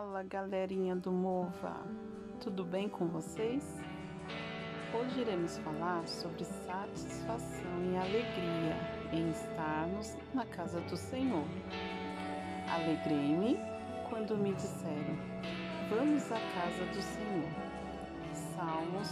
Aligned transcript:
Fala 0.00 0.22
galerinha 0.22 0.96
do 0.96 1.12
Mova, 1.12 1.76
tudo 2.40 2.64
bem 2.64 2.88
com 2.88 3.06
vocês? 3.06 3.82
Hoje 4.94 5.20
iremos 5.20 5.58
falar 5.58 6.08
sobre 6.08 6.42
satisfação 6.42 7.84
e 7.84 7.98
alegria 7.98 8.78
em 9.12 9.30
estarmos 9.30 10.16
na 10.32 10.46
casa 10.46 10.80
do 10.80 10.96
Senhor. 10.96 11.44
Alegrei-me 12.72 13.58
quando 14.08 14.38
me 14.38 14.54
disseram: 14.54 15.18
Vamos 15.90 16.32
à 16.32 16.40
casa 16.54 16.86
do 16.94 17.02
Senhor. 17.02 17.50
Salmos 18.56 19.08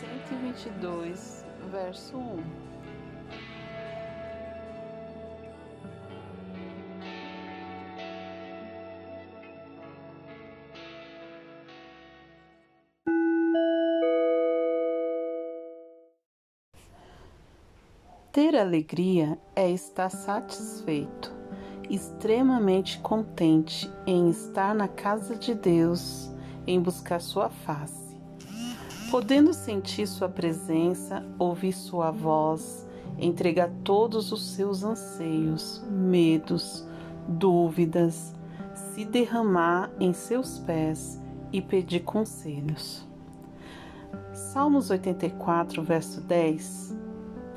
122, 0.00 1.46
verso 1.70 2.18
1. 2.18 2.81
Ter 18.32 18.56
alegria 18.56 19.38
é 19.54 19.70
estar 19.70 20.08
satisfeito, 20.08 21.30
extremamente 21.90 22.98
contente 23.00 23.92
em 24.06 24.30
estar 24.30 24.74
na 24.74 24.88
casa 24.88 25.36
de 25.36 25.54
Deus, 25.54 26.32
em 26.66 26.80
buscar 26.80 27.20
sua 27.20 27.50
face. 27.50 28.16
Podendo 29.10 29.52
sentir 29.52 30.06
sua 30.06 30.30
presença, 30.30 31.22
ouvir 31.38 31.74
sua 31.74 32.10
voz, 32.10 32.88
entregar 33.18 33.70
todos 33.84 34.32
os 34.32 34.54
seus 34.54 34.82
anseios, 34.82 35.84
medos, 35.90 36.88
dúvidas, 37.28 38.34
se 38.74 39.04
derramar 39.04 39.90
em 40.00 40.14
seus 40.14 40.58
pés 40.58 41.20
e 41.52 41.60
pedir 41.60 42.00
conselhos. 42.00 43.06
Salmos 44.32 44.88
84, 44.88 45.82
verso 45.82 46.22
10 46.22 47.11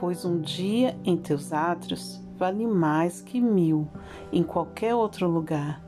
pois 0.05 0.23
um 0.23 0.39
dia 0.39 0.95
em 1.03 1.17
teus 1.17 1.51
átrios 1.51 2.21
vale 2.37 2.67
mais 2.67 3.21
que 3.21 3.41
mil 3.41 3.87
em 4.31 4.43
qualquer 4.43 4.93
outro 4.93 5.27
lugar. 5.27 5.83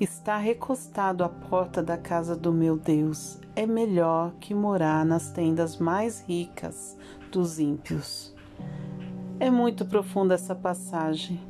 Estar 0.00 0.38
recostado 0.38 1.22
à 1.22 1.28
porta 1.28 1.80
da 1.80 1.96
casa 1.96 2.34
do 2.34 2.52
meu 2.52 2.76
Deus 2.76 3.38
é 3.54 3.64
melhor 3.64 4.32
que 4.40 4.52
morar 4.52 5.04
nas 5.04 5.30
tendas 5.30 5.76
mais 5.76 6.24
ricas 6.26 6.98
dos 7.30 7.60
ímpios. 7.60 8.34
É 9.38 9.48
muito 9.48 9.84
profunda 9.84 10.34
essa 10.34 10.56
passagem. 10.56 11.40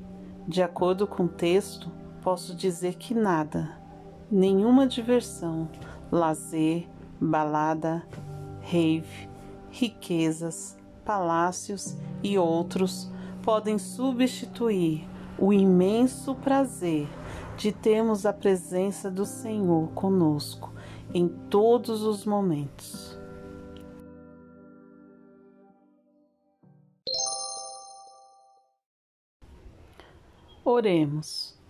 De 0.47 0.63
acordo 0.63 1.07
com 1.07 1.25
o 1.25 1.29
texto, 1.29 1.91
posso 2.21 2.55
dizer 2.55 2.97
que 2.97 3.15
nada, 3.15 3.75
nenhuma 4.31 4.87
diversão, 4.87 5.67
lazer, 6.11 6.87
balada, 7.19 8.03
rave, 8.61 9.31
riquezas, 9.71 10.77
palácios 11.05 11.97
e 12.23 12.39
outros 12.39 13.11
podem 13.43 13.79
substituir 13.79 15.09
o 15.39 15.53
imenso 15.53 16.35
prazer 16.37 17.09
de 17.57 17.73
termos 17.73 18.25
a 18.25 18.33
presença 18.33 19.11
do 19.11 19.27
Senhor 19.27 19.89
conosco 19.91 20.73
em 21.13 21.29
todos 21.29 22.03
os 22.03 22.25
momentos. 22.25 23.19
Oremos. 30.65 31.61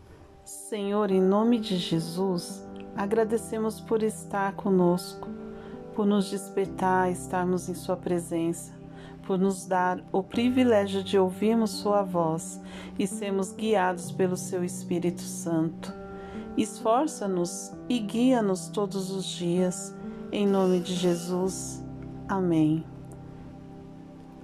Senhor, 0.44 1.10
em 1.10 1.20
nome 1.20 1.58
de 1.58 1.78
Jesus, 1.78 2.62
agradecemos 2.94 3.80
por 3.80 4.02
estar 4.02 4.54
conosco, 4.54 5.28
por 5.94 6.06
nos 6.06 6.30
despertar, 6.30 7.10
estarmos 7.10 7.68
em 7.68 7.74
Sua 7.74 7.96
presença 7.96 8.81
por 9.26 9.38
nos 9.38 9.66
dar 9.66 10.02
o 10.12 10.22
privilégio 10.22 11.02
de 11.02 11.18
ouvirmos 11.18 11.70
Sua 11.70 12.02
voz 12.02 12.60
e 12.98 13.06
sermos 13.06 13.52
guiados 13.52 14.10
pelo 14.10 14.36
Seu 14.36 14.64
Espírito 14.64 15.22
Santo. 15.22 15.92
Esforça-nos 16.56 17.72
e 17.88 17.98
guia-nos 17.98 18.68
todos 18.68 19.10
os 19.10 19.24
dias, 19.24 19.96
em 20.30 20.46
nome 20.46 20.80
de 20.80 20.94
Jesus. 20.94 21.84
Amém. 22.28 22.84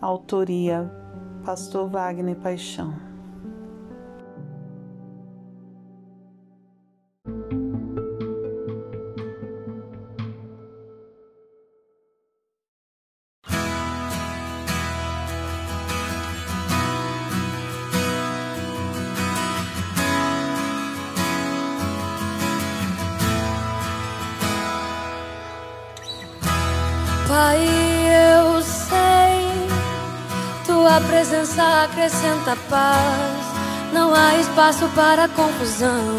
Autoria: 0.00 0.90
Pastor 1.44 1.88
Wagner 1.88 2.36
Paixão. 2.36 3.07
Pai, 27.40 27.68
eu 28.34 28.60
sei, 28.60 29.68
tua 30.66 31.00
presença 31.02 31.84
acrescenta 31.84 32.56
paz, 32.68 33.46
não 33.92 34.12
há 34.12 34.34
espaço 34.38 34.88
para 34.88 35.28
confusão. 35.28 36.16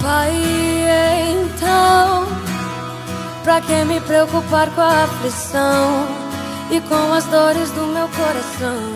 Pai, 0.00 0.32
então, 1.32 2.28
pra 3.42 3.62
que 3.62 3.84
me 3.84 4.00
preocupar 4.02 4.70
com 4.70 4.80
a 4.80 5.02
aflição 5.02 6.06
e 6.70 6.80
com 6.82 7.12
as 7.14 7.24
dores 7.24 7.72
do 7.72 7.84
meu 7.88 8.08
coração? 8.10 8.94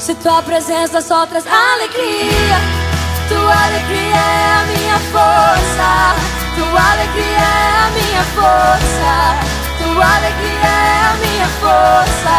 Se 0.00 0.16
tua 0.16 0.42
presença 0.42 1.00
só 1.00 1.24
traz 1.26 1.46
alegria, 1.46 2.58
tua 3.28 3.66
alegria 3.66 4.16
é 4.16 4.52
a 4.52 4.64
minha 4.66 4.98
força. 5.12 6.40
Tua 6.56 6.92
alegria 6.92 7.09
força. 8.34 9.36
Tua 9.78 10.06
alegria 10.16 10.66
é 10.66 11.00
a 11.04 11.14
minha 11.22 11.48
força. 11.60 12.36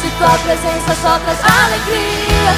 Se 0.00 0.08
tua 0.18 0.36
presença 0.38 0.94
só 1.02 1.18
traz 1.18 1.40
alegria, 1.64 2.52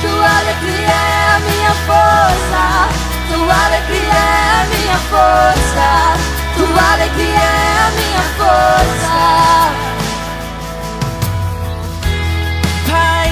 tua 0.00 0.30
alegria 0.38 0.88
é 0.88 1.34
a 1.34 1.38
minha 1.40 1.74
força. 1.86 2.62
Tua 3.28 3.56
alegria 3.66 4.12
é 4.12 4.62
a 4.62 4.66
minha 4.72 4.98
força. 5.10 5.88
Tua 6.56 6.92
alegria 6.92 7.38
é 7.38 7.78
a 7.78 7.90
minha 7.98 8.24
força. 8.38 9.16
Pai, 12.90 13.30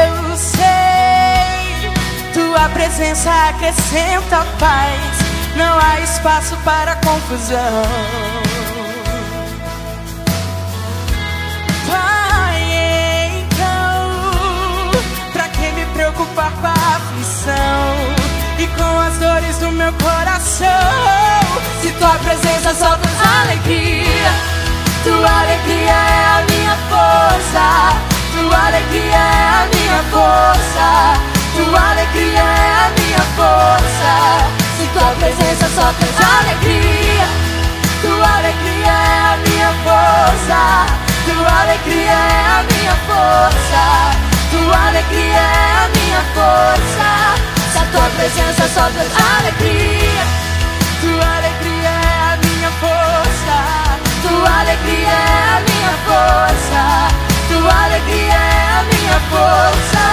eu 0.00 0.36
sei, 0.36 1.90
tua 2.32 2.68
presença 2.70 3.30
acrescenta 3.48 4.46
paz 4.58 5.23
não 5.56 5.78
há 5.78 6.00
espaço 6.00 6.56
para 6.64 6.96
confusão. 6.96 7.82
Pai, 11.86 13.42
então, 13.42 14.90
pra 15.32 15.48
que 15.48 15.72
me 15.72 15.86
preocupar 15.86 16.50
com 16.52 16.66
a 16.66 16.72
aflição 16.72 17.94
e 18.58 18.66
com 18.66 18.98
as 19.00 19.18
dores 19.18 19.58
do 19.58 19.70
meu 19.70 19.92
coração? 19.94 20.68
Se 21.82 21.90
tua 21.92 22.16
presença 22.18 22.74
só 22.74 22.96
traz 22.96 23.20
alegria, 23.42 24.32
tua 25.04 25.40
alegria 25.40 25.90
é 25.90 26.24
a 26.26 26.44
minha 26.50 26.76
força, 26.90 27.96
tua 28.32 28.66
alegria 28.66 29.14
é 29.14 29.48
a 29.48 29.68
minha 29.72 30.02
força, 30.10 30.86
tua 31.56 31.90
alegria 31.90 32.40
é 32.40 32.86
a 32.86 32.90
minha 32.98 33.24
força. 33.36 34.63
Tua 34.94 35.10
presença 35.18 35.66
só 35.74 35.92
traz 35.92 36.16
alegria. 36.38 37.26
Tua 38.00 38.36
alegria 38.38 38.92
é 38.92 39.32
a 39.32 39.36
minha 39.44 39.72
força. 39.82 40.86
Tua 41.26 41.62
alegria 41.62 42.12
é 42.12 42.46
a 42.46 42.62
minha 42.62 42.94
força. 43.02 43.82
Tua 44.52 44.86
alegria 44.86 45.34
é 45.34 45.74
a 45.82 45.88
minha 45.98 46.22
força. 46.32 47.10
Se 47.72 47.78
a 47.78 47.84
tua 47.90 48.08
presença 48.10 48.68
só 48.68 48.88
traz 48.90 49.10
alegria. 49.38 50.22
Tua 51.00 51.36
alegria 51.38 51.90
é 51.90 52.32
a 52.32 52.38
minha 52.46 52.70
força. 52.78 53.56
Tua 54.22 54.60
alegria 54.60 55.08
é 55.08 55.42
a 55.50 55.60
minha 55.70 55.94
força. 56.06 56.82
Tua 57.48 57.84
alegria 57.84 58.32
é 58.32 58.78
a 58.78 58.84
minha 58.94 59.18
força. 59.28 60.04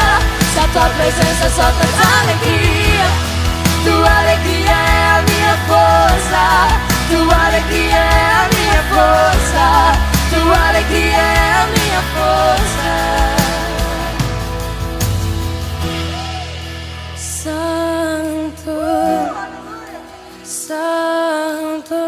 Se 0.53 0.59
a 0.59 0.67
tua 0.73 0.89
presença 0.89 1.49
só 1.51 1.71
traz 1.71 1.97
alegria 2.23 3.30
tua 3.83 4.11
alegria 4.19 4.71
é 4.71 5.05
a 5.17 5.21
minha 5.29 5.55
força. 5.67 6.43
Tua 7.09 7.37
alegria 7.47 7.95
é 7.95 8.31
a 8.31 8.49
minha 8.53 8.81
força. 8.93 9.65
Tua 10.29 10.59
alegria 10.69 11.17
é 11.17 11.51
a 11.53 11.67
minha 11.67 12.01
força. 12.13 12.91
Santo, 17.15 18.75
Santo, 20.43 22.01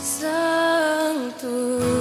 Santo. 0.00 1.97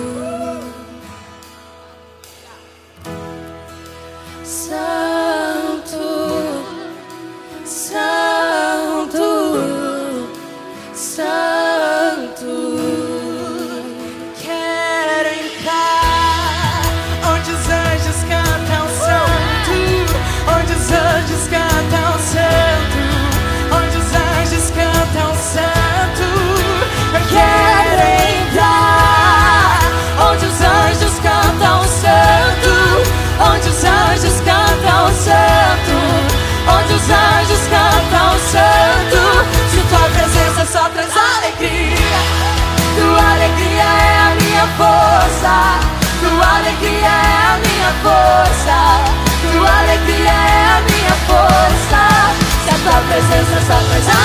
Alegria 53.70 54.17